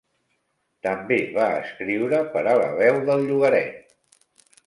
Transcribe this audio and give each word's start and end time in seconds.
També 0.87 1.17
va 1.35 1.49
escriure 1.65 2.23
per 2.37 2.43
a 2.53 2.57
la 2.63 2.71
veu 2.81 2.99
del 3.11 3.23
llogaret. 3.27 3.95